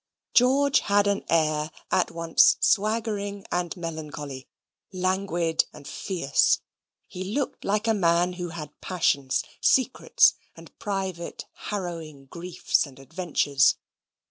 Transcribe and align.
George 0.33 0.79
had 0.79 1.05
an 1.05 1.23
air 1.29 1.69
at 1.91 2.09
once 2.09 2.57
swaggering 2.59 3.45
and 3.51 3.77
melancholy, 3.77 4.47
languid 4.91 5.65
and 5.73 5.87
fierce. 5.87 6.59
He 7.05 7.23
looked 7.35 7.63
like 7.63 7.87
a 7.87 7.93
man 7.93 8.33
who 8.33 8.49
had 8.49 8.81
passions, 8.81 9.43
secrets, 9.61 10.33
and 10.55 10.75
private 10.79 11.45
harrowing 11.53 12.25
griefs 12.25 12.87
and 12.87 12.97
adventures. 12.97 13.75